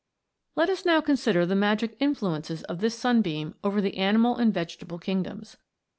[0.55, 4.97] Let us now consider the magic influences of this sunbeam over the animal and vegetable
[4.97, 5.57] kingdoms.